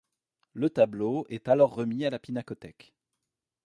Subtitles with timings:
[0.53, 2.95] Le tableau est alors remis à la pinacothèque.